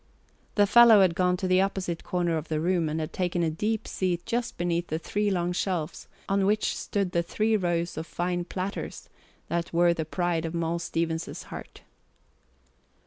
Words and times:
The 0.55 0.65
fellow 0.65 1.01
had 1.01 1.13
gone 1.13 1.37
to 1.37 1.47
the 1.47 1.61
opposite 1.61 2.03
corner 2.03 2.35
of 2.35 2.47
the 2.47 2.59
room 2.59 2.89
and 2.89 2.99
had 2.99 3.13
taken 3.13 3.43
a 3.43 3.51
deep 3.51 3.87
seat 3.87 4.25
just 4.25 4.57
beneath 4.57 4.87
the 4.87 4.97
three 4.97 5.29
long 5.29 5.51
shelves 5.51 6.07
on 6.27 6.47
which 6.47 6.75
stood 6.75 7.11
the 7.11 7.21
three 7.21 7.55
rows 7.55 7.97
of 7.97 8.07
fine 8.07 8.45
platters 8.45 9.09
that 9.47 9.71
were 9.71 9.93
the 9.93 10.03
pride 10.05 10.43
of 10.43 10.55
Moll 10.55 10.79
Stevens's 10.79 11.43
heart. 11.43 11.83